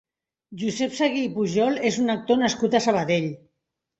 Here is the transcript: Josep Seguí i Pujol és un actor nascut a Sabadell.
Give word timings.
Josep 0.61 0.95
Seguí 0.99 1.19
i 1.25 1.29
Pujol 1.35 1.77
és 1.91 1.99
un 2.05 2.13
actor 2.13 2.41
nascut 2.45 2.79
a 2.79 2.81
Sabadell. 2.89 3.29